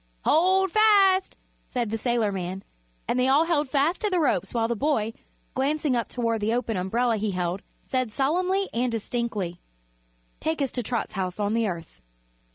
[0.25, 2.63] "Hold fast!" said the sailorman,
[3.07, 5.13] and they all held fast to the ropes while the boy,
[5.53, 9.61] glancing up toward the open umbrella he held, said solemnly and distinctly:
[10.39, 12.01] "Take us to Trot's house on the Earth."